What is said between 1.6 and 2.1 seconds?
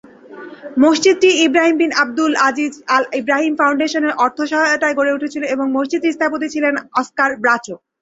বিন